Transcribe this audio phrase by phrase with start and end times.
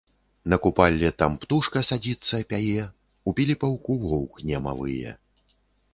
[0.53, 2.87] На купалле там птушка садзіцца, пяе,
[3.29, 5.09] у піліпаўку воўк нема вые.